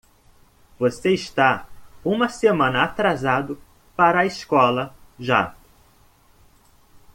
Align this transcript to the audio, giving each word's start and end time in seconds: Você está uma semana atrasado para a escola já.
Você 0.79 1.13
está 1.13 1.67
uma 2.03 2.27
semana 2.27 2.81
atrasado 2.81 3.61
para 3.95 4.21
a 4.21 4.25
escola 4.25 4.95
já. 5.19 5.55